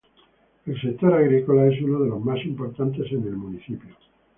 El 0.65 0.81
sector 0.81 1.13
agrícola 1.13 1.67
es 1.67 1.79
uno 1.79 1.99
de 1.99 2.09
los 2.09 2.19
más 2.25 2.43
importantes 2.43 3.05
en 3.11 3.21
el 3.21 3.37
municipio. 3.37 3.91